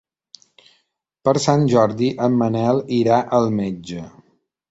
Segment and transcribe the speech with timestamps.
[1.27, 4.09] Per Sant Jordi en Manel irà al metge.